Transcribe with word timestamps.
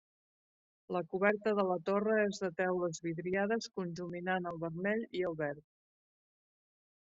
La 0.95 1.01
coberta 1.11 1.53
de 1.59 1.65
la 1.67 1.75
torre 1.89 2.15
és 2.23 2.41
de 2.45 2.49
teules 2.63 2.99
vidriades 3.09 3.69
conjuminant 3.79 4.51
el 4.53 4.61
vermell 4.67 5.07
i 5.23 5.25
el 5.33 5.41
verd. 5.47 5.65